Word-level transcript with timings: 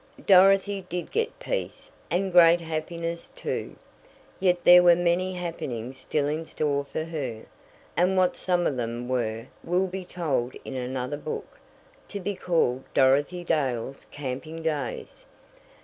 Dorothy 0.25 0.83
did 0.89 1.11
get 1.11 1.37
peace, 1.37 1.91
and 2.09 2.31
great 2.31 2.59
happiness, 2.59 3.31
too. 3.35 3.75
Yet 4.39 4.63
there 4.63 4.81
were 4.81 4.95
many 4.95 5.33
happenings 5.33 5.95
still 5.97 6.27
in 6.27 6.43
store 6.47 6.85
for 6.85 7.03
her, 7.03 7.43
and 7.95 8.17
what 8.17 8.35
some 8.35 8.65
of 8.65 8.77
them 8.77 9.07
were 9.07 9.45
will 9.63 9.85
be 9.85 10.03
told 10.03 10.55
in 10.65 10.73
another 10.73 11.17
book, 11.17 11.59
to 12.07 12.19
be 12.19 12.33
called 12.33 12.83
"Dorothy 12.95 13.43
Dale's 13.43 14.05
Camping 14.09 14.63
Days." 14.63 15.23